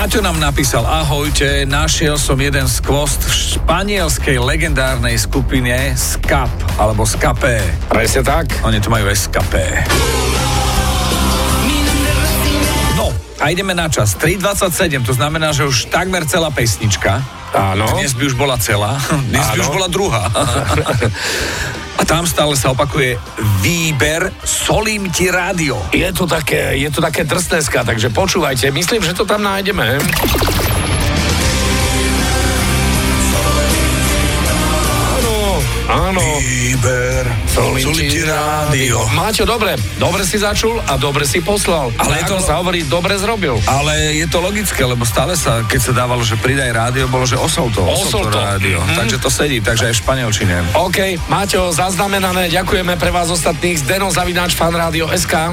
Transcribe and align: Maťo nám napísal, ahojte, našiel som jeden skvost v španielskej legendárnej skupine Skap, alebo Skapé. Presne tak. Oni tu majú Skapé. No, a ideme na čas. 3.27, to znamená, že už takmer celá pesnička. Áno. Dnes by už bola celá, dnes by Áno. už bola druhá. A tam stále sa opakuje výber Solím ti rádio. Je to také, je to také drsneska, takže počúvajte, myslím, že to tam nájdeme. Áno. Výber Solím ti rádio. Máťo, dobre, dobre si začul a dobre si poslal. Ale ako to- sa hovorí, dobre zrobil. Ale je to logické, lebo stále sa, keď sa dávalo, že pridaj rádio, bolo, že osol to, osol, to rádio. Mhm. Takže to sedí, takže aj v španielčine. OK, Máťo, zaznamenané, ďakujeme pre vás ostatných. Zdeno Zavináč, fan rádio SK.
Maťo 0.00 0.24
nám 0.24 0.40
napísal, 0.40 0.80
ahojte, 0.88 1.68
našiel 1.68 2.16
som 2.16 2.40
jeden 2.40 2.64
skvost 2.64 3.20
v 3.20 3.36
španielskej 3.36 4.40
legendárnej 4.40 5.20
skupine 5.20 5.92
Skap, 5.92 6.48
alebo 6.80 7.04
Skapé. 7.04 7.60
Presne 7.92 8.24
tak. 8.24 8.48
Oni 8.64 8.80
tu 8.80 8.88
majú 8.88 9.04
Skapé. 9.12 9.84
No, 12.96 13.12
a 13.44 13.52
ideme 13.52 13.76
na 13.76 13.92
čas. 13.92 14.16
3.27, 14.16 15.04
to 15.04 15.12
znamená, 15.12 15.52
že 15.52 15.68
už 15.68 15.92
takmer 15.92 16.24
celá 16.24 16.48
pesnička. 16.48 17.20
Áno. 17.52 17.84
Dnes 18.00 18.16
by 18.16 18.24
už 18.24 18.40
bola 18.40 18.56
celá, 18.56 18.96
dnes 19.28 19.44
by 19.52 19.60
Áno. 19.60 19.64
už 19.68 19.68
bola 19.68 19.88
druhá. 19.92 20.24
A 22.00 22.02
tam 22.08 22.24
stále 22.24 22.56
sa 22.56 22.72
opakuje 22.72 23.20
výber 23.60 24.32
Solím 24.40 25.12
ti 25.12 25.28
rádio. 25.28 25.76
Je 25.92 26.08
to 26.16 26.24
také, 26.24 26.72
je 26.80 26.88
to 26.88 27.04
také 27.04 27.28
drsneska, 27.28 27.84
takže 27.84 28.08
počúvajte, 28.08 28.72
myslím, 28.72 29.04
že 29.04 29.12
to 29.12 29.28
tam 29.28 29.44
nájdeme. 29.44 30.00
Áno. 35.90 36.22
Výber 36.38 37.26
Solím 37.50 37.90
ti 37.92 38.22
rádio. 38.22 39.02
Máťo, 39.10 39.42
dobre, 39.42 39.74
dobre 39.98 40.22
si 40.22 40.38
začul 40.38 40.78
a 40.86 40.94
dobre 40.94 41.26
si 41.26 41.42
poslal. 41.42 41.90
Ale 41.98 42.22
ako 42.22 42.38
to- 42.38 42.46
sa 42.46 42.62
hovorí, 42.62 42.86
dobre 42.86 43.18
zrobil. 43.18 43.58
Ale 43.66 44.14
je 44.16 44.26
to 44.30 44.38
logické, 44.38 44.86
lebo 44.86 45.02
stále 45.02 45.34
sa, 45.34 45.66
keď 45.66 45.80
sa 45.80 45.92
dávalo, 45.92 46.22
že 46.22 46.38
pridaj 46.38 46.70
rádio, 46.70 47.10
bolo, 47.10 47.26
že 47.26 47.34
osol 47.34 47.68
to, 47.74 47.82
osol, 47.82 48.30
to 48.30 48.38
rádio. 48.38 48.78
Mhm. 48.80 48.96
Takže 48.96 49.16
to 49.18 49.28
sedí, 49.28 49.58
takže 49.58 49.90
aj 49.90 49.94
v 49.98 50.00
španielčine. 50.00 50.54
OK, 50.78 50.98
Máťo, 51.26 51.74
zaznamenané, 51.74 52.48
ďakujeme 52.48 52.94
pre 52.96 53.10
vás 53.10 53.28
ostatných. 53.28 53.82
Zdeno 53.82 54.08
Zavináč, 54.14 54.54
fan 54.54 54.72
rádio 54.72 55.10
SK. 55.10 55.52